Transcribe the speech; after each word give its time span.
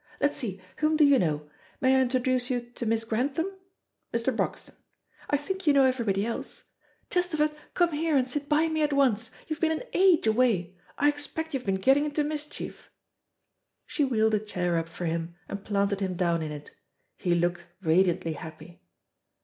Let's 0.19 0.35
see, 0.37 0.59
whom 0.77 0.97
do 0.97 1.05
you 1.05 1.19
know? 1.19 1.47
May 1.79 1.95
I 1.95 2.01
introduce 2.01 2.49
you 2.49 2.61
to 2.73 2.87
Miss 2.87 3.05
Grantham? 3.05 3.51
Mr. 4.11 4.35
Broxton. 4.35 4.73
I 5.29 5.37
think 5.37 5.67
you 5.67 5.73
know 5.73 5.85
everybody 5.85 6.25
else. 6.25 6.63
Chesterford, 7.11 7.51
come 7.75 7.91
here 7.93 8.17
and 8.17 8.27
sit 8.27 8.49
by 8.49 8.67
me 8.67 8.81
at 8.81 8.93
once. 8.93 9.29
You've 9.47 9.59
been 9.59 9.71
an 9.71 9.83
age 9.93 10.25
away. 10.25 10.75
I 10.97 11.07
expect 11.07 11.53
you've 11.53 11.65
been 11.67 11.75
getting 11.75 12.05
into 12.05 12.23
mischief." 12.23 12.89
She 13.85 14.03
wheeled 14.03 14.33
a 14.33 14.39
chair 14.39 14.75
up 14.75 14.89
for 14.89 15.05
him, 15.05 15.35
and 15.47 15.63
planted 15.63 15.99
him 15.99 16.15
down 16.15 16.41
in 16.41 16.51
it. 16.51 16.71
He 17.15 17.35
looked 17.35 17.67
radiantly 17.83 18.33
happy. 18.33 18.81